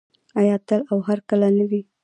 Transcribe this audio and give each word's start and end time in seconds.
آیا 0.39 0.55
تل 0.67 0.81
او 0.91 0.97
هرکله 1.07 1.47
نه 1.57 1.65
وي؟ 1.69 1.81